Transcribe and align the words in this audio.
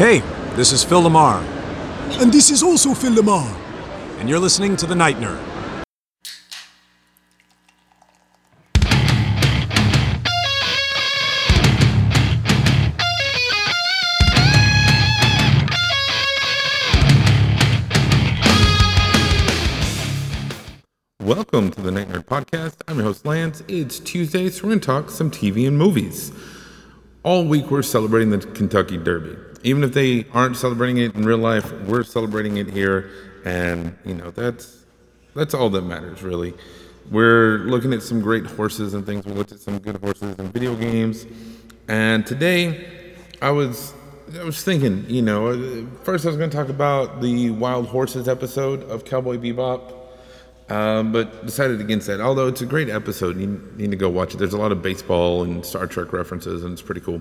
Hey, 0.00 0.20
this 0.56 0.72
is 0.72 0.82
Phil 0.82 1.02
LaMarr, 1.02 1.42
And 2.22 2.32
this 2.32 2.50
is 2.50 2.62
also 2.62 2.94
Phil 2.94 3.12
LaMarr. 3.12 3.54
and 4.18 4.30
you're 4.30 4.38
listening 4.38 4.74
to 4.76 4.86
The 4.86 4.94
Night 4.94 5.16
Nerd. 5.16 5.38
Welcome 21.20 21.70
to 21.72 21.82
the 21.82 21.90
Night 21.90 22.08
Nerd 22.08 22.24
Podcast. 22.24 22.76
I'm 22.88 22.96
your 22.96 23.04
host, 23.04 23.26
Lance. 23.26 23.62
It's 23.68 23.98
Tuesday, 23.98 24.48
so 24.48 24.62
we're 24.62 24.70
going 24.70 24.80
to 24.80 24.86
talk 24.86 25.10
some 25.10 25.30
TV 25.30 25.68
and 25.68 25.76
movies. 25.76 26.32
All 27.22 27.44
week, 27.44 27.70
we're 27.70 27.82
celebrating 27.82 28.30
the 28.30 28.38
Kentucky 28.38 28.96
Derby. 28.96 29.49
Even 29.62 29.84
if 29.84 29.92
they 29.92 30.24
aren't 30.32 30.56
celebrating 30.56 30.98
it 30.98 31.14
in 31.14 31.24
real 31.24 31.38
life, 31.38 31.70
we're 31.82 32.02
celebrating 32.02 32.56
it 32.56 32.70
here, 32.70 33.10
and 33.44 33.96
you 34.04 34.14
know 34.14 34.30
that's 34.30 34.84
that's 35.34 35.54
all 35.54 35.70
that 35.70 35.82
matters, 35.82 36.22
really. 36.22 36.54
We're 37.10 37.58
looking 37.58 37.92
at 37.92 38.02
some 38.02 38.20
great 38.20 38.46
horses 38.46 38.94
and 38.94 39.04
things. 39.04 39.26
We 39.26 39.32
looked 39.32 39.52
at 39.52 39.60
some 39.60 39.78
good 39.78 39.96
horses 39.96 40.38
and 40.38 40.52
video 40.52 40.74
games, 40.74 41.26
and 41.88 42.26
today, 42.26 43.14
I 43.42 43.50
was 43.50 43.92
I 44.38 44.44
was 44.44 44.62
thinking, 44.62 45.04
you 45.08 45.22
know, 45.22 45.48
uh, 45.48 45.86
first 46.04 46.24
I 46.24 46.28
was 46.28 46.36
going 46.36 46.50
to 46.50 46.56
talk 46.56 46.68
about 46.68 47.20
the 47.20 47.50
Wild 47.50 47.86
Horses 47.86 48.28
episode 48.28 48.84
of 48.84 49.04
Cowboy 49.04 49.36
Bebop 49.38 50.00
um, 50.70 51.10
but 51.10 51.44
decided 51.44 51.80
against 51.80 52.06
that. 52.06 52.20
Although 52.20 52.46
it's 52.46 52.62
a 52.62 52.66
great 52.66 52.88
episode, 52.88 53.38
you 53.38 53.70
need 53.76 53.90
to 53.90 53.96
go 53.96 54.08
watch 54.08 54.34
it. 54.34 54.38
There's 54.38 54.52
a 54.52 54.58
lot 54.58 54.72
of 54.72 54.80
baseball 54.80 55.42
and 55.42 55.66
Star 55.66 55.86
Trek 55.86 56.12
references, 56.12 56.62
and 56.62 56.72
it's 56.72 56.82
pretty 56.82 57.00
cool. 57.00 57.20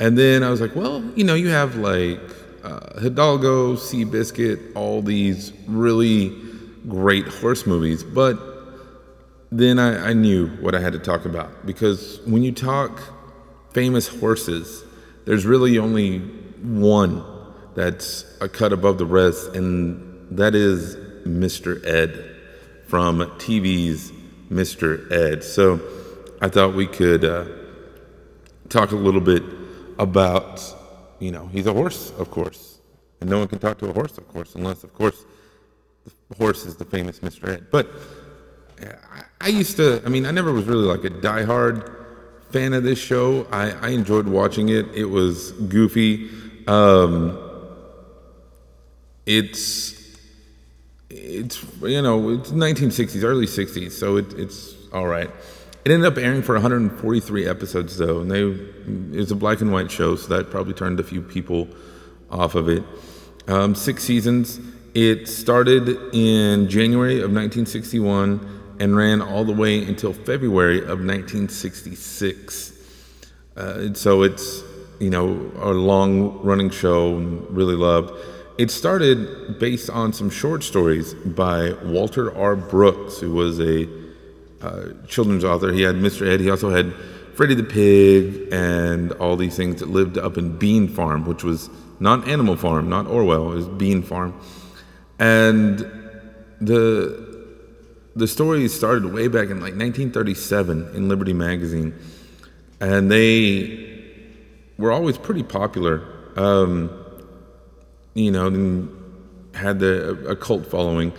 And 0.00 0.16
then 0.16 0.42
I 0.42 0.50
was 0.50 0.60
like, 0.60 0.76
well, 0.76 1.02
you 1.16 1.24
know, 1.24 1.34
you 1.34 1.48
have 1.48 1.76
like 1.76 2.20
uh, 2.62 3.00
Hidalgo, 3.00 3.74
Seabiscuit, 3.74 4.76
all 4.76 5.02
these 5.02 5.52
really 5.66 6.36
great 6.88 7.26
horse 7.26 7.66
movies, 7.66 8.04
but 8.04 8.38
then 9.50 9.78
I, 9.78 10.10
I 10.10 10.12
knew 10.12 10.48
what 10.60 10.74
I 10.74 10.80
had 10.80 10.92
to 10.92 10.98
talk 10.98 11.24
about 11.24 11.66
because 11.66 12.20
when 12.26 12.42
you 12.42 12.52
talk 12.52 13.00
famous 13.72 14.06
horses, 14.06 14.84
there's 15.24 15.46
really 15.46 15.78
only 15.78 16.18
one 16.62 17.24
that's 17.74 18.24
a 18.40 18.48
cut 18.48 18.72
above 18.72 18.98
the 18.98 19.06
rest, 19.06 19.54
and 19.54 20.36
that 20.36 20.54
is 20.54 20.96
Mr. 21.26 21.84
Ed 21.86 22.36
from 22.86 23.20
TV's 23.38 24.12
Mr. 24.50 25.10
Ed. 25.12 25.44
So 25.44 25.80
I 26.40 26.48
thought 26.48 26.74
we 26.74 26.86
could 26.86 27.24
uh, 27.24 27.44
talk 28.68 28.92
a 28.92 28.96
little 28.96 29.20
bit 29.20 29.42
about, 29.98 30.62
you 31.18 31.30
know, 31.30 31.46
he's 31.48 31.66
a 31.66 31.72
horse, 31.72 32.12
of 32.18 32.30
course, 32.30 32.80
and 33.20 33.28
no 33.28 33.38
one 33.38 33.48
can 33.48 33.58
talk 33.58 33.78
to 33.78 33.88
a 33.88 33.92
horse, 33.92 34.18
of 34.18 34.28
course, 34.28 34.54
unless, 34.54 34.84
of 34.84 34.94
course, 34.94 35.24
the 36.30 36.36
horse 36.36 36.64
is 36.64 36.76
the 36.76 36.84
famous 36.84 37.20
Mr. 37.20 37.48
Ed. 37.48 37.66
But 37.70 37.88
uh, 38.82 38.92
I, 39.40 39.48
used 39.48 39.76
to, 39.76 40.02
I 40.04 40.08
mean, 40.08 40.26
I 40.26 40.30
never 40.30 40.52
was 40.52 40.64
really 40.64 40.86
like 40.86 41.04
a 41.04 41.10
diehard 41.10 41.94
fan 42.50 42.72
of 42.72 42.82
this 42.82 42.98
show. 42.98 43.46
I, 43.50 43.70
I 43.72 43.88
enjoyed 43.90 44.26
watching 44.26 44.68
it. 44.68 44.86
It 44.94 45.06
was 45.06 45.52
goofy. 45.52 46.30
Um, 46.66 47.44
it's 49.26 49.98
it's 51.10 51.62
you 51.82 52.02
know 52.02 52.30
it's 52.30 52.50
1960s, 52.50 53.22
early 53.22 53.46
60s, 53.46 53.92
so 53.92 54.16
it, 54.16 54.32
it's 54.34 54.74
all 54.92 55.06
right. 55.06 55.30
It 55.84 55.92
ended 55.92 56.10
up 56.10 56.18
airing 56.18 56.42
for 56.42 56.54
143 56.54 57.46
episodes 57.46 57.96
though, 57.96 58.20
and 58.20 58.30
they 58.30 58.42
it 58.42 59.20
was 59.20 59.30
a 59.30 59.36
black 59.36 59.60
and 59.60 59.72
white 59.72 59.90
show, 59.90 60.16
so 60.16 60.28
that 60.36 60.50
probably 60.50 60.74
turned 60.74 61.00
a 61.00 61.04
few 61.04 61.22
people 61.22 61.68
off 62.30 62.54
of 62.54 62.68
it. 62.68 62.82
Um, 63.46 63.74
six 63.74 64.04
seasons. 64.04 64.60
It 64.94 65.28
started 65.28 65.88
in 66.12 66.68
January 66.68 67.16
of 67.16 67.30
1961 67.30 68.76
and 68.80 68.96
ran 68.96 69.22
all 69.22 69.44
the 69.44 69.52
way 69.52 69.82
until 69.84 70.12
February 70.12 70.78
of 70.78 71.00
1966. 71.04 72.72
Uh, 73.56 73.74
and 73.76 73.96
so 73.96 74.22
it's 74.22 74.62
you 74.98 75.10
know 75.10 75.50
a 75.56 75.70
long 75.70 76.42
running 76.42 76.70
show, 76.70 77.14
really 77.50 77.76
loved. 77.76 78.12
It 78.58 78.70
started 78.72 79.58
based 79.58 79.88
on 79.88 80.12
some 80.12 80.30
short 80.30 80.64
stories 80.64 81.14
by 81.14 81.74
Walter 81.84 82.36
R. 82.36 82.56
Brooks, 82.56 83.18
who 83.18 83.32
was 83.32 83.60
a 83.60 83.88
uh, 84.62 84.88
children's 85.06 85.44
author. 85.44 85.72
He 85.72 85.82
had 85.82 85.96
Mr. 85.96 86.26
Ed. 86.26 86.40
He 86.40 86.50
also 86.50 86.70
had 86.70 86.92
Freddie 87.34 87.54
the 87.54 87.64
Pig 87.64 88.52
and 88.52 89.12
all 89.12 89.36
these 89.36 89.56
things 89.56 89.80
that 89.80 89.88
lived 89.88 90.18
up 90.18 90.36
in 90.36 90.58
Bean 90.58 90.88
Farm, 90.88 91.24
which 91.24 91.44
was 91.44 91.70
not 92.00 92.26
Animal 92.28 92.56
Farm, 92.56 92.88
not 92.88 93.06
Orwell. 93.06 93.52
It 93.52 93.54
was 93.54 93.68
Bean 93.68 94.02
Farm, 94.02 94.38
and 95.18 95.78
the 96.60 97.28
the 98.16 98.26
story 98.26 98.66
started 98.66 99.12
way 99.12 99.28
back 99.28 99.44
in 99.50 99.60
like 99.60 99.74
1937 99.76 100.90
in 100.94 101.08
Liberty 101.08 101.32
Magazine, 101.32 101.94
and 102.80 103.10
they 103.10 104.02
were 104.76 104.90
always 104.90 105.16
pretty 105.18 105.44
popular. 105.44 106.02
Um, 106.36 106.90
you 108.14 108.32
know, 108.32 108.48
and 108.48 108.98
had 109.54 109.78
the, 109.78 110.26
a 110.26 110.36
cult 110.36 110.66
following. 110.66 111.12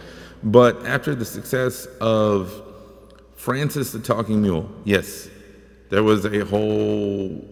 But 0.44 0.86
after 0.86 1.16
the 1.16 1.26
success 1.26 1.86
of 2.02 2.62
Francis 3.40 3.94
the 3.94 4.00
Talking 4.00 4.42
Mule, 4.42 4.70
yes, 4.84 5.30
there 5.90 6.04
was 6.04 6.26
a 6.26 6.44
whole 6.44 7.48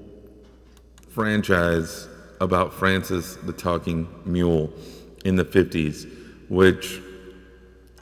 franchise 1.07 2.09
about 2.41 2.73
Francis 2.73 3.35
the 3.37 3.53
Talking 3.53 4.05
Mule 4.25 4.69
in 5.23 5.37
the 5.37 5.45
50s, 5.45 6.05
which 6.49 6.99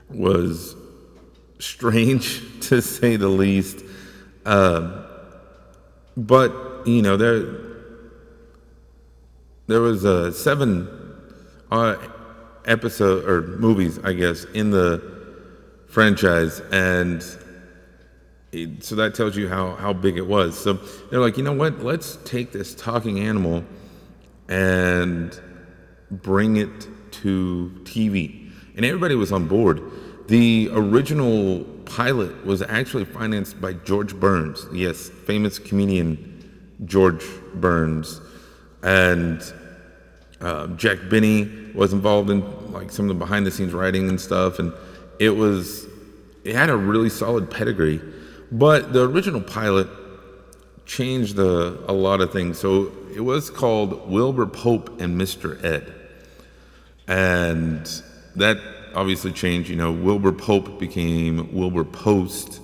was 0.10 0.76
strange 1.60 2.42
to 2.70 2.82
say 2.82 3.18
the 3.18 3.28
least. 3.28 3.84
Uh, 4.48 5.04
but, 6.18 6.88
you 6.88 7.04
know, 7.04 7.18
there, 7.18 7.46
there 9.68 9.82
was 9.82 10.04
uh, 10.06 10.32
seven 10.32 10.90
uh, 11.72 11.98
episode 12.66 13.30
or 13.30 13.44
movies, 13.44 14.00
I 14.04 14.14
guess, 14.14 14.44
in 14.56 14.72
the 14.72 15.04
franchise, 15.88 16.62
and 16.72 17.24
so 18.80 18.96
that 18.96 19.16
tells 19.16 19.36
you 19.36 19.48
how 19.48 19.76
how 19.76 19.94
big 19.94 20.18
it 20.18 20.26
was. 20.26 20.58
So 20.58 20.74
they're 21.10 21.20
like, 21.20 21.38
you 21.38 21.44
know 21.44 21.54
what? 21.54 21.80
Let's 21.80 22.18
take 22.26 22.52
this 22.52 22.76
talking 22.76 23.20
animal 23.20 23.64
and 24.48 25.40
bring 26.12 26.58
it 26.58 26.88
to 27.24 27.72
TV, 27.84 28.52
and 28.76 28.86
everybody 28.86 29.16
was 29.16 29.32
on 29.32 29.48
board. 29.48 29.82
The 30.28 30.70
original 30.74 31.64
pilot 31.86 32.46
was 32.46 32.62
actually 32.64 33.06
financed 33.06 33.62
by 33.62 33.74
George 33.74 34.16
Burns, 34.16 34.66
yes, 34.74 35.10
famous 35.26 35.60
comedian 35.60 36.32
George 36.86 37.24
Burns, 37.56 38.22
and 38.84 39.42
uh, 40.42 40.68
Jack 40.76 40.98
Benny 41.10 41.50
was 41.74 41.94
involved 41.94 42.30
in 42.30 42.72
like 42.72 42.92
some 42.92 43.10
of 43.10 43.10
the 43.10 43.20
behind 43.20 43.46
the 43.46 43.52
scenes 43.52 43.74
writing 43.74 44.10
and 44.10 44.20
stuff, 44.20 44.60
and 44.60 44.74
it 45.20 45.30
was 45.30 45.86
it 46.44 46.56
had 46.56 46.70
a 46.70 46.78
really 46.78 47.10
solid 47.10 47.50
pedigree. 47.50 48.02
But 48.52 48.94
the 48.94 49.04
original 49.04 49.42
pilot 49.42 49.88
changed 50.86 51.36
the, 51.36 51.84
a 51.88 51.94
lot 51.94 52.22
of 52.22 52.32
things. 52.32 52.60
So 52.60 52.92
it 53.14 53.22
was 53.22 53.50
called 53.50 54.10
Wilbur 54.10 54.46
Pope 54.46 55.02
and 55.02 55.20
Mr. 55.20 55.62
Ed, 55.64 55.94
and 57.08 57.86
that 58.36 58.58
obviously 58.94 59.32
changed. 59.32 59.70
You 59.70 59.76
know, 59.76 59.92
Wilbur 59.92 60.32
Pope 60.32 60.80
became 60.80 61.54
Wilbur 61.54 61.84
Post, 61.86 62.62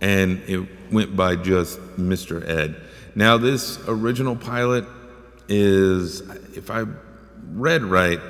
and 0.00 0.42
it 0.46 0.66
went 0.92 1.16
by 1.16 1.36
just 1.36 1.80
Mr. 1.96 2.46
Ed. 2.48 2.80
Now 3.14 3.38
this 3.38 3.78
original 3.88 4.36
pilot 4.36 4.84
is, 5.48 6.20
if 6.56 6.70
I 6.70 6.84
read 7.52 7.82
right, 7.82 8.20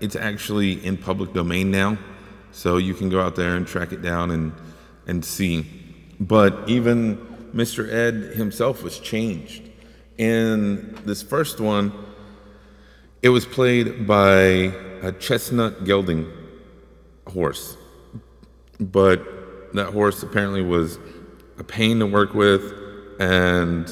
it's 0.00 0.16
actually 0.16 0.84
in 0.84 0.96
public 0.96 1.32
domain 1.32 1.70
now. 1.70 1.98
So 2.52 2.78
you 2.78 2.94
can 2.94 3.08
go 3.08 3.20
out 3.20 3.36
there 3.36 3.54
and 3.56 3.66
track 3.66 3.92
it 3.92 4.02
down 4.02 4.30
and, 4.30 4.52
and 5.06 5.24
see. 5.24 5.75
But 6.18 6.68
even 6.68 7.16
Mr. 7.54 7.90
Ed 7.92 8.36
himself 8.36 8.82
was 8.82 8.98
changed. 8.98 9.62
In 10.18 10.98
this 11.04 11.22
first 11.22 11.60
one, 11.60 11.92
it 13.22 13.28
was 13.28 13.44
played 13.44 14.06
by 14.06 14.36
a 15.02 15.12
chestnut 15.18 15.84
gelding 15.84 16.30
horse. 17.26 17.76
But 18.78 19.74
that 19.74 19.92
horse 19.92 20.22
apparently 20.22 20.62
was 20.62 20.98
a 21.58 21.64
pain 21.64 21.98
to 21.98 22.06
work 22.06 22.34
with, 22.34 22.72
and 23.18 23.90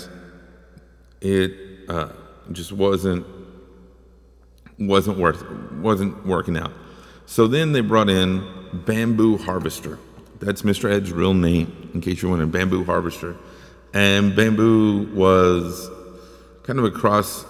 it 1.20 1.88
uh, 1.88 2.11
just 2.53 2.73
wasn't 2.73 3.27
wasn't 4.79 5.19
worth 5.19 5.49
wasn't 5.73 6.27
working 6.27 6.56
out. 6.56 6.73
So 7.27 7.47
then 7.47 7.73
they 7.73 7.81
brought 7.81 8.11
in 8.11 8.47
Bamboo 8.87 9.38
Harvester. 9.38 9.99
That's 10.44 10.61
Mr. 10.61 10.93
Ed's 10.93 11.11
real 11.11 11.32
name, 11.32 11.91
in 11.94 12.02
case 12.02 12.20
you're 12.20 12.31
wondering. 12.31 12.50
Bamboo 12.50 12.85
Harvester, 12.85 13.35
and 13.94 14.37
Bamboo 14.37 15.14
was 15.14 15.88
kind 16.64 16.79
of 16.79 16.85
a 16.85 16.91
cross 16.91 17.46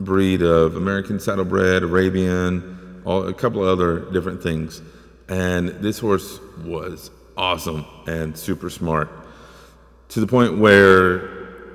breed 0.00 0.40
of 0.40 0.74
American 0.74 1.20
saddlebred, 1.20 1.82
Arabian, 1.82 3.02
all, 3.04 3.28
a 3.28 3.34
couple 3.34 3.62
of 3.62 3.68
other 3.68 4.10
different 4.10 4.42
things. 4.42 4.80
And 5.28 5.68
this 5.68 5.98
horse 5.98 6.40
was 6.64 7.10
awesome 7.36 7.84
and 8.06 8.34
super 8.38 8.70
smart 8.70 9.10
to 10.08 10.20
the 10.20 10.26
point 10.26 10.56
where 10.56 11.18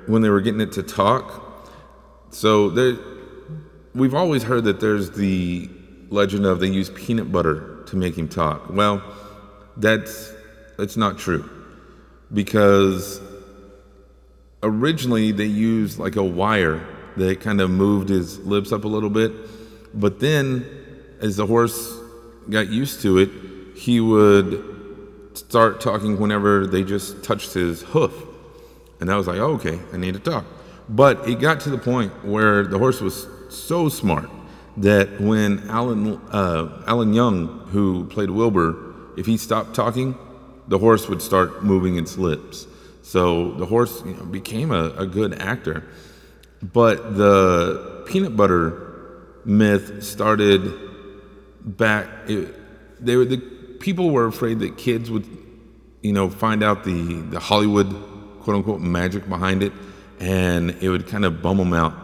when 0.06 0.20
they 0.20 0.30
were 0.30 0.40
getting 0.40 0.60
it 0.60 0.72
to 0.72 0.82
talk, 0.82 1.68
so 2.30 2.70
there, 2.70 2.96
we've 3.94 4.14
always 4.14 4.42
heard 4.42 4.64
that 4.64 4.80
there's 4.80 5.12
the 5.12 5.70
legend 6.08 6.44
of 6.44 6.58
they 6.58 6.66
use 6.66 6.90
peanut 6.90 7.30
butter 7.30 7.84
to 7.86 7.96
make 7.96 8.18
him 8.18 8.28
talk. 8.28 8.68
Well, 8.68 9.00
that's 9.76 10.32
that's 10.80 10.96
not 10.96 11.18
true 11.18 11.48
because 12.32 13.20
originally 14.62 15.30
they 15.30 15.44
used 15.44 15.98
like 15.98 16.16
a 16.16 16.24
wire 16.24 16.84
that 17.16 17.40
kind 17.40 17.60
of 17.60 17.70
moved 17.70 18.08
his 18.08 18.38
lips 18.40 18.72
up 18.72 18.84
a 18.84 18.88
little 18.88 19.10
bit, 19.10 19.32
but 19.94 20.20
then 20.20 20.64
as 21.20 21.36
the 21.36 21.46
horse 21.46 21.98
got 22.48 22.68
used 22.68 23.02
to 23.02 23.18
it, 23.18 23.28
he 23.76 24.00
would 24.00 24.64
start 25.34 25.80
talking 25.80 26.18
whenever 26.18 26.66
they 26.66 26.82
just 26.82 27.22
touched 27.22 27.52
his 27.52 27.82
hoof. 27.82 28.12
And 29.00 29.10
I 29.10 29.16
was 29.16 29.26
like, 29.26 29.38
oh, 29.38 29.52
okay, 29.52 29.78
I 29.92 29.96
need 29.98 30.14
to 30.14 30.20
talk. 30.20 30.44
But 30.88 31.28
it 31.28 31.40
got 31.40 31.60
to 31.60 31.70
the 31.70 31.78
point 31.78 32.24
where 32.24 32.64
the 32.64 32.78
horse 32.78 33.00
was 33.00 33.26
so 33.50 33.88
smart 33.88 34.30
that 34.78 35.20
when 35.20 35.68
Alan, 35.68 36.16
uh, 36.30 36.82
Alan 36.86 37.12
Young, 37.12 37.66
who 37.70 38.04
played 38.06 38.30
Wilbur, 38.30 38.76
if 39.16 39.26
he 39.26 39.36
stopped 39.36 39.74
talking, 39.74 40.16
the 40.68 40.78
horse 40.78 41.08
would 41.08 41.22
start 41.22 41.62
moving 41.62 41.96
its 41.96 42.16
lips. 42.16 42.66
So 43.02 43.52
the 43.52 43.66
horse 43.66 44.02
you 44.04 44.14
know, 44.14 44.24
became 44.24 44.70
a, 44.70 44.90
a 44.96 45.06
good 45.06 45.40
actor. 45.40 45.84
But 46.62 47.16
the 47.16 48.04
peanut 48.06 48.36
butter 48.36 48.90
myth 49.44 50.04
started 50.04 50.72
back. 51.64 52.08
It, 52.28 52.54
they 53.04 53.16
were 53.16 53.24
the 53.24 53.38
people 53.80 54.10
were 54.10 54.26
afraid 54.26 54.60
that 54.60 54.76
kids 54.76 55.10
would, 55.10 55.26
you 56.02 56.12
know, 56.12 56.28
find 56.28 56.62
out 56.62 56.84
the 56.84 57.22
the 57.30 57.40
Hollywood 57.40 57.88
quote 58.40 58.56
unquote 58.56 58.80
magic 58.80 59.28
behind 59.28 59.62
it, 59.62 59.72
and 60.18 60.70
it 60.82 60.88
would 60.90 61.06
kind 61.06 61.24
of 61.24 61.42
bum 61.42 61.56
them 61.56 61.72
out. 61.72 61.94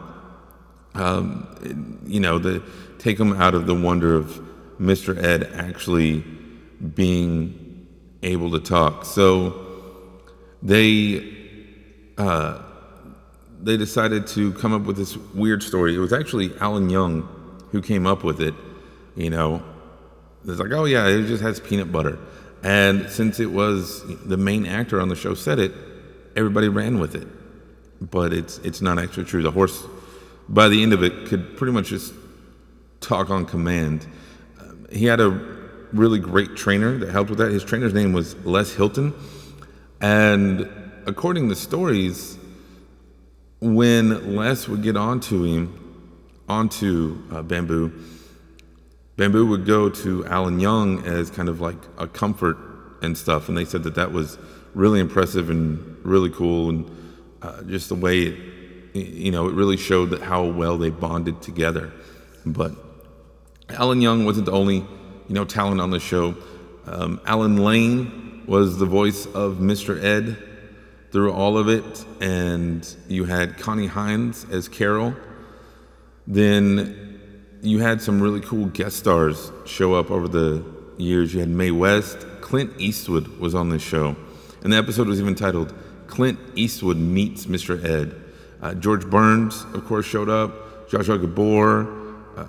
Um, 0.94 2.00
you 2.06 2.20
know, 2.20 2.38
the 2.38 2.62
take 2.98 3.18
them 3.18 3.34
out 3.40 3.54
of 3.54 3.66
the 3.66 3.74
wonder 3.74 4.14
of 4.14 4.40
Mr. 4.80 5.22
Ed 5.22 5.50
actually 5.54 6.24
being 6.94 7.65
able 8.22 8.50
to 8.52 8.60
talk. 8.60 9.04
So 9.04 9.62
they 10.62 11.34
uh, 12.18 12.62
they 13.62 13.76
decided 13.76 14.26
to 14.28 14.52
come 14.54 14.72
up 14.72 14.82
with 14.82 14.96
this 14.96 15.16
weird 15.16 15.62
story. 15.62 15.94
It 15.94 15.98
was 15.98 16.12
actually 16.12 16.52
Alan 16.60 16.90
Young 16.90 17.22
who 17.72 17.82
came 17.82 18.06
up 18.06 18.24
with 18.24 18.40
it. 18.40 18.54
You 19.16 19.30
know, 19.30 19.62
it's 20.46 20.60
like, 20.60 20.72
oh 20.72 20.84
yeah, 20.84 21.06
it 21.06 21.26
just 21.26 21.42
has 21.42 21.60
peanut 21.60 21.90
butter. 21.90 22.18
And 22.62 23.08
since 23.10 23.40
it 23.40 23.50
was 23.50 24.02
the 24.24 24.36
main 24.36 24.66
actor 24.66 25.00
on 25.00 25.08
the 25.08 25.16
show 25.16 25.34
said 25.34 25.58
it, 25.58 25.72
everybody 26.34 26.68
ran 26.68 26.98
with 26.98 27.14
it. 27.14 27.26
But 28.00 28.32
it's 28.32 28.58
it's 28.58 28.82
not 28.82 28.98
actually 28.98 29.24
true. 29.24 29.42
The 29.42 29.50
horse, 29.50 29.84
by 30.48 30.68
the 30.68 30.82
end 30.82 30.92
of 30.92 31.02
it, 31.02 31.26
could 31.26 31.56
pretty 31.56 31.72
much 31.72 31.88
just 31.88 32.12
talk 33.00 33.30
on 33.30 33.46
command. 33.46 34.06
He 34.90 35.06
had 35.06 35.20
a 35.20 35.55
really 35.92 36.18
great 36.18 36.56
trainer 36.56 36.98
that 36.98 37.10
helped 37.10 37.30
with 37.30 37.38
that. 37.38 37.50
His 37.50 37.64
trainer's 37.64 37.94
name 37.94 38.12
was 38.12 38.34
Les 38.44 38.72
Hilton, 38.74 39.14
and 40.00 40.68
according 41.06 41.48
to 41.48 41.56
stories, 41.56 42.38
when 43.60 44.36
Les 44.36 44.68
would 44.68 44.82
get 44.82 44.96
onto 44.96 45.44
him, 45.44 46.12
onto 46.48 47.22
uh, 47.32 47.42
Bamboo, 47.42 47.92
Bamboo 49.16 49.46
would 49.46 49.64
go 49.64 49.88
to 49.88 50.26
Alan 50.26 50.60
Young 50.60 51.04
as 51.06 51.30
kind 51.30 51.48
of 51.48 51.60
like 51.60 51.78
a 51.96 52.06
comfort 52.06 52.58
and 53.02 53.16
stuff, 53.16 53.48
and 53.48 53.56
they 53.56 53.64
said 53.64 53.82
that 53.84 53.94
that 53.94 54.12
was 54.12 54.38
really 54.74 55.00
impressive 55.00 55.48
and 55.48 55.96
really 56.04 56.30
cool, 56.30 56.68
and 56.68 56.90
uh, 57.42 57.62
just 57.62 57.88
the 57.88 57.94
way 57.94 58.22
it, 58.24 58.38
you 58.94 59.30
know, 59.30 59.48
it 59.48 59.54
really 59.54 59.76
showed 59.76 60.10
that 60.10 60.22
how 60.22 60.44
well 60.44 60.76
they 60.76 60.90
bonded 60.90 61.40
together. 61.42 61.92
But 62.44 62.72
Alan 63.70 64.00
Young 64.00 64.24
wasn't 64.24 64.46
the 64.46 64.52
only, 64.52 64.84
you 65.28 65.34
know, 65.34 65.44
talent 65.44 65.80
on 65.80 65.90
the 65.90 66.00
show. 66.00 66.34
Um, 66.86 67.20
Allan 67.26 67.56
Lane 67.56 68.44
was 68.46 68.78
the 68.78 68.86
voice 68.86 69.26
of 69.26 69.56
Mr. 69.56 70.02
Ed 70.02 70.36
through 71.10 71.32
all 71.32 71.58
of 71.58 71.68
it, 71.68 72.04
and 72.20 72.86
you 73.08 73.24
had 73.24 73.58
Connie 73.58 73.86
Hines 73.86 74.46
as 74.50 74.68
Carol. 74.68 75.14
Then 76.26 77.20
you 77.62 77.78
had 77.80 78.02
some 78.02 78.20
really 78.20 78.40
cool 78.40 78.66
guest 78.66 78.96
stars 78.96 79.50
show 79.64 79.94
up 79.94 80.10
over 80.10 80.28
the 80.28 80.64
years. 80.98 81.34
You 81.34 81.40
had 81.40 81.48
Mae 81.48 81.70
West, 81.70 82.26
Clint 82.40 82.72
Eastwood 82.78 83.26
was 83.38 83.54
on 83.54 83.70
this 83.70 83.82
show, 83.82 84.14
and 84.62 84.72
the 84.72 84.76
episode 84.76 85.08
was 85.08 85.20
even 85.20 85.34
titled 85.34 85.74
"Clint 86.06 86.38
Eastwood 86.54 86.96
Meets 86.96 87.46
Mr. 87.46 87.82
Ed." 87.84 88.14
Uh, 88.62 88.74
George 88.74 89.06
Burns, 89.06 89.64
of 89.74 89.84
course, 89.84 90.06
showed 90.06 90.28
up. 90.28 90.88
Zsa 90.88 91.00
Zsa 91.00 91.20
Gabor, 91.20 91.86
uh, 92.36 92.46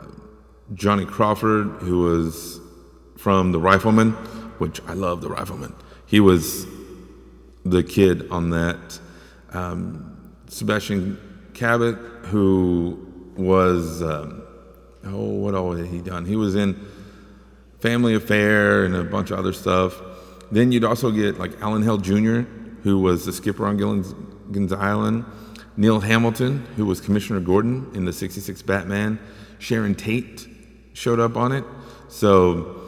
Johnny 0.74 1.06
Crawford, 1.06 1.68
who 1.82 2.00
was 2.00 2.60
from 3.18 3.52
The 3.52 3.60
Rifleman, 3.60 4.12
which 4.60 4.82
I 4.88 4.94
love. 4.94 5.22
The 5.22 5.30
Rifleman. 5.30 5.76
He 6.06 6.20
was 6.20 6.66
the 7.66 7.84
kid 7.84 8.30
on 8.32 8.52
that. 8.52 9.00
Um, 9.52 10.36
Sebastian 10.48 11.20
Cabot, 11.54 11.96
who 12.26 13.06
was 13.36 14.02
um, 14.02 14.44
oh, 15.06 15.26
what 15.26 15.56
all 15.56 15.74
had 15.74 15.88
he 15.88 16.00
done? 16.00 16.26
He 16.26 16.36
was 16.36 16.56
in 16.56 16.80
Family 17.80 18.16
Affair 18.16 18.86
and 18.86 18.96
a 18.96 19.04
bunch 19.04 19.32
of 19.32 19.40
other 19.40 19.54
stuff. 19.54 20.02
Then 20.52 20.72
you'd 20.72 20.84
also 20.84 21.12
get 21.12 21.38
like 21.40 21.60
Alan 21.62 21.84
Hale 21.84 21.98
Jr., 21.98 22.42
who 22.84 23.00
was 23.00 23.26
the 23.26 23.34
skipper 23.34 23.66
on 23.66 23.78
Gilligan's 23.78 24.74
Island. 24.74 25.26
Neil 25.76 26.00
Hamilton, 26.00 26.66
who 26.76 26.86
was 26.86 27.00
Commissioner 27.00 27.40
Gordon 27.40 27.92
in 27.94 28.06
the 28.06 28.14
66 28.14 28.64
Batman. 28.64 29.20
Sharon 29.60 29.94
Tate 29.94 30.48
showed 30.94 31.20
up 31.20 31.38
on 31.38 31.52
it. 31.52 31.64
So, 32.08 32.87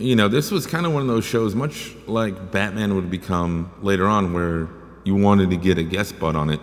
you 0.00 0.16
know, 0.16 0.28
this 0.28 0.50
was 0.50 0.66
kind 0.66 0.86
of 0.86 0.92
one 0.92 1.02
of 1.02 1.08
those 1.08 1.24
shows, 1.24 1.54
much 1.54 1.94
like 2.06 2.50
Batman 2.50 2.94
would 2.94 3.10
become 3.10 3.70
later 3.82 4.06
on, 4.06 4.32
where 4.32 4.68
you 5.04 5.14
wanted 5.14 5.50
to 5.50 5.56
get 5.56 5.76
a 5.78 5.82
guest 5.82 6.10
spot 6.10 6.36
on 6.36 6.50
it. 6.50 6.60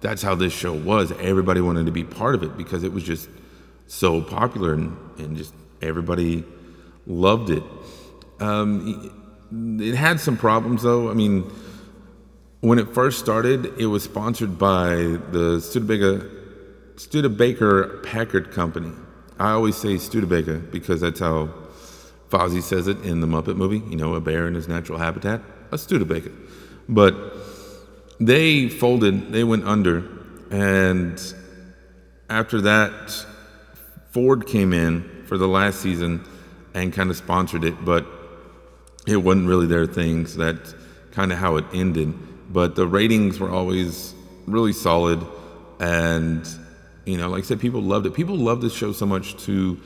That's 0.00 0.22
how 0.22 0.34
this 0.34 0.52
show 0.52 0.74
was. 0.74 1.10
Everybody 1.12 1.60
wanted 1.60 1.86
to 1.86 1.92
be 1.92 2.04
part 2.04 2.34
of 2.34 2.42
it 2.42 2.56
because 2.56 2.84
it 2.84 2.92
was 2.92 3.02
just 3.02 3.28
so 3.86 4.20
popular 4.20 4.74
and, 4.74 4.96
and 5.18 5.36
just 5.36 5.54
everybody 5.80 6.44
loved 7.06 7.50
it. 7.50 7.62
Um, 8.38 9.78
it 9.80 9.94
had 9.94 10.20
some 10.20 10.36
problems 10.36 10.82
though. 10.82 11.10
I 11.10 11.14
mean, 11.14 11.50
when 12.60 12.78
it 12.78 12.92
first 12.94 13.18
started, 13.18 13.78
it 13.78 13.86
was 13.86 14.04
sponsored 14.04 14.58
by 14.58 14.94
the 15.30 15.60
Studebaker, 15.60 16.30
Studebaker 16.96 18.00
Packard 18.04 18.52
Company. 18.52 18.92
I 19.38 19.52
always 19.52 19.76
say 19.76 19.96
Studebaker 19.96 20.58
because 20.58 21.00
that's 21.00 21.20
how 21.20 21.48
Fozzie 22.30 22.62
says 22.62 22.88
it 22.88 23.00
in 23.04 23.20
the 23.20 23.26
Muppet 23.26 23.56
movie. 23.56 23.82
You 23.90 23.96
know, 23.96 24.14
a 24.14 24.20
bear 24.20 24.46
in 24.46 24.54
his 24.54 24.68
natural 24.68 24.98
habitat, 24.98 25.40
a 25.72 25.78
Studebaker. 25.78 26.32
But 26.88 27.14
they 28.20 28.68
folded, 28.68 29.32
they 29.32 29.44
went 29.44 29.64
under, 29.66 30.04
and 30.50 31.20
after 32.28 32.60
that, 32.62 33.26
Ford 34.10 34.46
came 34.46 34.72
in 34.72 35.24
for 35.26 35.38
the 35.38 35.48
last 35.48 35.80
season 35.80 36.24
and 36.74 36.92
kind 36.92 37.10
of 37.10 37.16
sponsored 37.16 37.64
it, 37.64 37.84
but 37.84 38.06
it 39.06 39.16
wasn't 39.16 39.46
really 39.46 39.66
their 39.66 39.86
thing. 39.86 40.26
So 40.26 40.38
that's 40.38 40.74
kind 41.12 41.32
of 41.32 41.38
how 41.38 41.56
it 41.56 41.64
ended. 41.72 42.14
But 42.52 42.74
the 42.74 42.86
ratings 42.86 43.38
were 43.38 43.50
always 43.50 44.14
really 44.46 44.72
solid, 44.72 45.24
and 45.80 46.46
you 47.04 47.16
know, 47.16 47.28
like 47.28 47.44
I 47.44 47.46
said, 47.46 47.60
people 47.60 47.82
loved 47.82 48.06
it. 48.06 48.14
People 48.14 48.36
loved 48.36 48.62
this 48.62 48.74
show 48.74 48.92
so 48.92 49.06
much 49.06 49.36
to 49.44 49.78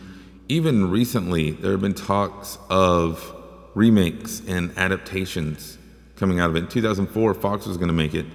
even 0.49 0.91
recently 0.91 1.51
there 1.51 1.73
have 1.73 1.81
been 1.81 1.95
talks 1.95 2.59
of 2.69 3.35
remakes 3.75 4.43
and 4.47 4.77
adaptations 4.77 5.79
coming 6.17 6.41
out 6.41 6.51
of 6.51 6.57
it. 6.57 6.65
In 6.65 6.69
2004, 6.69 7.35
Fox 7.35 7.67
was 7.67 7.77
going 7.77 7.89
to 7.89 7.95
make 7.95 8.15
it, 8.15 8.27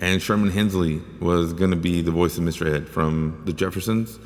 and 0.00 0.20
Sherman 0.20 0.50
Hemsley 0.50 1.20
was 1.20 1.52
going 1.52 1.70
to 1.70 1.76
be 1.76 2.02
the 2.02 2.10
voice 2.10 2.38
of 2.38 2.44
Mr. 2.44 2.72
Ed 2.72 2.88
from 2.88 3.42
The 3.44 3.52
Jeffersons 3.52 4.18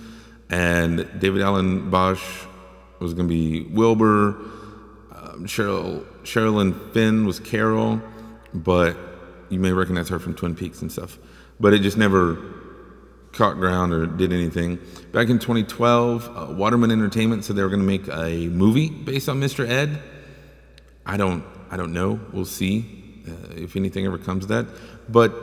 and 0.50 1.08
David 1.18 1.42
Alan 1.42 1.90
Basche 1.90 2.46
was 3.00 3.14
going 3.14 3.28
to 3.28 3.34
be 3.34 3.62
Wilbur. 3.72 4.28
Um, 5.12 5.46
Cheryl 5.46 6.04
Sherilyn 6.22 6.92
Fenn 6.92 7.26
was 7.26 7.40
Carol, 7.40 8.00
but 8.54 8.96
you 9.48 9.58
may 9.58 9.72
recognize 9.72 10.08
her 10.08 10.18
from 10.18 10.34
Twin 10.34 10.54
Peaks 10.54 10.82
and 10.82 10.90
stuff. 10.90 11.18
But 11.58 11.74
it 11.74 11.80
just 11.80 11.96
never 11.96 12.34
caught 13.36 13.56
ground 13.56 13.92
or 13.92 14.06
did 14.06 14.32
anything. 14.32 14.78
Back 15.12 15.28
in 15.28 15.38
2012, 15.38 16.28
uh, 16.28 16.54
Waterman 16.54 16.90
Entertainment 16.90 17.44
said 17.44 17.56
they 17.56 17.62
were 17.62 17.68
going 17.68 17.80
to 17.80 17.86
make 17.86 18.08
a 18.08 18.48
movie 18.48 18.88
based 18.90 19.28
on 19.28 19.40
Mr. 19.40 19.68
Ed. 19.68 20.02
I 21.04 21.16
don't, 21.16 21.44
I 21.70 21.76
don't 21.76 21.92
know. 21.92 22.18
We'll 22.32 22.44
see 22.44 23.22
uh, 23.28 23.54
if 23.54 23.76
anything 23.76 24.06
ever 24.06 24.18
comes 24.18 24.44
of 24.44 24.48
that. 24.48 24.66
But 25.08 25.34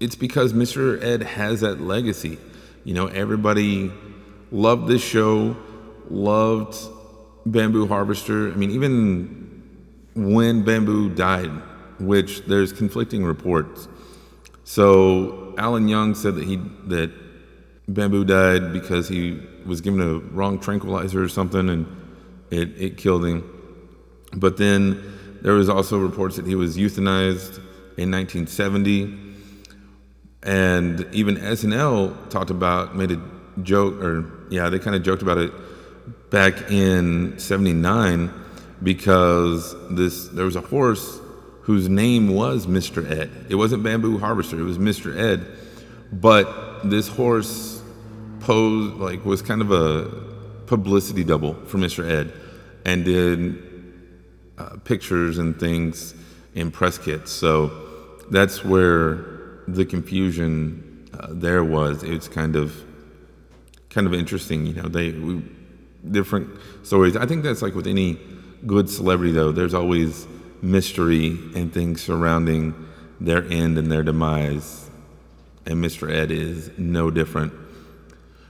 it's 0.00 0.16
because 0.16 0.52
Mr. 0.52 1.02
Ed 1.02 1.22
has 1.22 1.60
that 1.60 1.80
legacy 1.80 2.38
You 2.84 2.94
know, 2.94 3.06
everybody 3.06 3.90
loved 4.52 4.88
this 4.88 5.02
show, 5.02 5.56
loved 6.10 6.76
Bamboo 7.46 7.86
Harvester. 7.86 8.52
I 8.52 8.54
mean, 8.54 8.70
even 8.72 9.62
when 10.14 10.62
Bamboo 10.62 11.10
died, 11.14 11.50
which 11.98 12.42
there's 12.42 12.72
conflicting 12.72 13.24
reports. 13.24 13.88
So 14.66 15.54
Alan 15.58 15.86
Young 15.86 16.16
said 16.16 16.34
that 16.34 16.44
he 16.44 16.56
that 16.88 17.12
Bamboo 17.88 18.24
died 18.24 18.72
because 18.72 19.08
he 19.08 19.40
was 19.64 19.80
given 19.80 20.00
a 20.00 20.18
wrong 20.34 20.58
tranquilizer 20.58 21.22
or 21.22 21.28
something, 21.28 21.70
and 21.70 21.86
it, 22.50 22.70
it 22.76 22.96
killed 22.96 23.24
him. 23.24 23.44
But 24.34 24.56
then 24.56 25.38
there 25.40 25.52
was 25.52 25.68
also 25.68 25.98
reports 25.98 26.34
that 26.34 26.46
he 26.46 26.56
was 26.56 26.76
euthanized 26.76 27.58
in 27.96 28.10
1970, 28.10 29.16
and 30.42 31.06
even 31.12 31.36
SNL 31.36 32.28
talked 32.28 32.50
about 32.50 32.96
made 32.96 33.12
a 33.12 33.22
joke, 33.62 34.02
or 34.02 34.48
yeah, 34.50 34.68
they 34.68 34.80
kind 34.80 34.96
of 34.96 35.04
joked 35.04 35.22
about 35.22 35.38
it 35.38 35.52
back 36.30 36.72
in 36.72 37.38
'79 37.38 38.32
because 38.82 39.76
this 39.94 40.26
there 40.26 40.44
was 40.44 40.56
a 40.56 40.60
horse 40.60 41.20
whose 41.66 41.88
name 41.88 42.32
was 42.32 42.64
Mr. 42.68 43.10
Ed. 43.10 43.28
It 43.48 43.56
wasn't 43.56 43.82
Bamboo 43.82 44.18
Harvester; 44.18 44.56
it 44.60 44.62
was 44.62 44.78
Mr. 44.78 45.18
Ed. 45.18 45.44
But 46.12 46.88
this 46.88 47.08
horse 47.08 47.82
posed 48.38 48.94
like 48.98 49.24
was 49.24 49.42
kind 49.42 49.60
of 49.60 49.72
a 49.72 50.08
publicity 50.66 51.24
double 51.24 51.54
for 51.66 51.78
Mr. 51.78 52.08
Ed, 52.08 52.32
and 52.84 53.04
did 53.04 53.60
uh, 54.56 54.76
pictures 54.84 55.38
and 55.38 55.58
things 55.58 56.14
in 56.54 56.70
press 56.70 56.98
kits. 56.98 57.32
So 57.32 57.72
that's 58.30 58.64
where 58.64 59.24
the 59.66 59.84
confusion 59.84 61.08
uh, 61.18 61.26
there 61.30 61.64
was. 61.64 62.04
It's 62.04 62.28
kind 62.28 62.54
of 62.54 62.80
kind 63.90 64.06
of 64.06 64.14
interesting, 64.14 64.66
you 64.66 64.74
know. 64.74 64.88
They 64.88 65.10
we, 65.10 65.42
different 66.12 66.48
stories. 66.84 67.16
I 67.16 67.26
think 67.26 67.42
that's 67.42 67.60
like 67.60 67.74
with 67.74 67.88
any 67.88 68.20
good 68.68 68.88
celebrity, 68.88 69.32
though. 69.32 69.50
There's 69.50 69.74
always 69.74 70.28
mystery 70.66 71.38
and 71.54 71.72
things 71.72 72.02
surrounding 72.02 72.74
their 73.20 73.44
end 73.44 73.78
and 73.78 73.90
their 73.90 74.02
demise, 74.02 74.90
and 75.64 75.82
Mr. 75.82 76.12
Ed 76.12 76.30
is 76.30 76.70
no 76.76 77.10
different. 77.10 77.52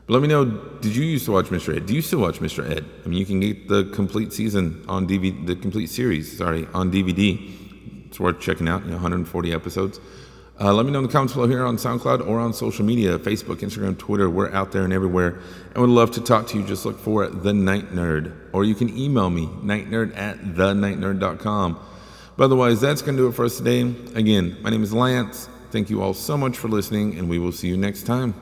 But 0.06 0.14
let 0.14 0.22
me 0.22 0.28
know, 0.28 0.44
did 0.44 0.94
you 0.94 1.04
used 1.04 1.24
to 1.26 1.32
watch 1.32 1.46
Mr. 1.46 1.76
Ed? 1.76 1.86
Do 1.86 1.94
you 1.94 2.02
still 2.02 2.20
watch 2.20 2.38
Mr. 2.38 2.68
Ed? 2.68 2.84
I 3.04 3.08
mean, 3.08 3.18
you 3.18 3.26
can 3.26 3.40
get 3.40 3.68
the 3.68 3.84
complete 3.92 4.32
season 4.32 4.84
on 4.88 5.06
DVD, 5.06 5.46
the 5.46 5.56
complete 5.56 5.88
series, 5.88 6.36
sorry, 6.36 6.66
on 6.72 6.92
DVD. 6.92 8.06
It's 8.06 8.20
worth 8.20 8.40
checking 8.40 8.68
out, 8.68 8.82
you 8.84 8.88
know, 8.88 8.94
140 8.94 9.52
episodes. 9.52 10.00
Uh, 10.58 10.72
let 10.72 10.86
me 10.86 10.92
know 10.92 11.00
in 11.00 11.06
the 11.06 11.12
comments 11.12 11.34
below 11.34 11.46
here 11.46 11.66
on 11.66 11.76
SoundCloud 11.76 12.26
or 12.26 12.40
on 12.40 12.54
social 12.54 12.84
media 12.84 13.18
Facebook, 13.18 13.56
Instagram, 13.56 13.98
Twitter. 13.98 14.30
We're 14.30 14.50
out 14.52 14.72
there 14.72 14.84
and 14.84 14.92
everywhere. 14.92 15.40
And 15.74 15.78
would 15.78 15.90
love 15.90 16.12
to 16.12 16.22
talk 16.22 16.46
to 16.48 16.58
you. 16.58 16.64
Just 16.64 16.86
look 16.86 16.98
for 16.98 17.26
The 17.26 17.52
Night 17.52 17.90
Nerd. 17.90 18.32
Or 18.54 18.64
you 18.64 18.74
can 18.74 18.96
email 18.96 19.28
me, 19.28 19.46
nightnerd 19.46 20.16
at 20.16 20.38
thenightnerd.com. 20.38 21.78
But 22.36 22.44
otherwise, 22.44 22.80
that's 22.80 23.02
going 23.02 23.16
to 23.16 23.22
do 23.22 23.28
it 23.28 23.32
for 23.32 23.44
us 23.44 23.56
today. 23.56 23.80
Again, 24.14 24.56
my 24.62 24.70
name 24.70 24.82
is 24.82 24.92
Lance. 24.92 25.48
Thank 25.70 25.90
you 25.90 26.02
all 26.02 26.14
so 26.14 26.36
much 26.36 26.56
for 26.58 26.68
listening, 26.68 27.18
and 27.18 27.28
we 27.28 27.38
will 27.38 27.52
see 27.52 27.68
you 27.68 27.76
next 27.76 28.04
time. 28.04 28.34